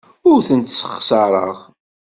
[0.31, 1.57] Ur tent-ssexṣareɣ.